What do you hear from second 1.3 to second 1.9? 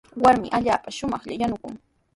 yanukun.